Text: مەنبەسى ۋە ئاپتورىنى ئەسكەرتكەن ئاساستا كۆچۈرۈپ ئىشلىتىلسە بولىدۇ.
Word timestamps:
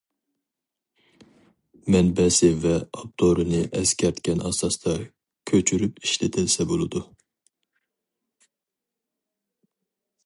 مەنبەسى 1.95 2.49
ۋە 2.63 2.71
ئاپتورىنى 2.79 3.61
ئەسكەرتكەن 3.81 4.41
ئاساستا 4.47 4.97
كۆچۈرۈپ 5.53 6.01
ئىشلىتىلسە 6.09 6.69
بولىدۇ. 6.73 7.03